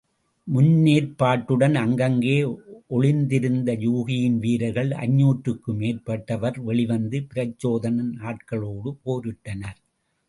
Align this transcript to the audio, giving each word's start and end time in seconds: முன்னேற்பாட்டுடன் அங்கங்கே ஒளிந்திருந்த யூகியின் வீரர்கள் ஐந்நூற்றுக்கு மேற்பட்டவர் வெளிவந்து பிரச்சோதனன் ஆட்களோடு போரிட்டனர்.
முன்னேற்பாட்டுடன் 0.47 1.75
அங்கங்கே 1.81 2.37
ஒளிந்திருந்த 2.87 3.71
யூகியின் 3.83 4.39
வீரர்கள் 4.39 4.91
ஐந்நூற்றுக்கு 5.05 5.73
மேற்பட்டவர் 5.73 6.57
வெளிவந்து 6.61 7.19
பிரச்சோதனன் 7.33 8.13
ஆட்களோடு 8.23 8.91
போரிட்டனர். 9.05 9.79